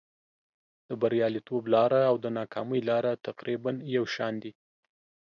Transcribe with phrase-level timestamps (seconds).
[0.87, 4.51] د بریالیتوب لاره او د ناکامۍ لاره تقریبا یو شان دي.